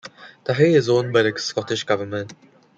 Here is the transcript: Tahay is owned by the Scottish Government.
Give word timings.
Tahay 0.43 0.73
is 0.73 0.89
owned 0.89 1.13
by 1.13 1.21
the 1.21 1.31
Scottish 1.37 1.83
Government. 1.83 2.33